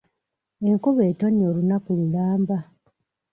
Enkuba 0.67 1.01
etonnye 1.11 1.45
olunaku 1.51 1.89
lulamba. 1.99 2.57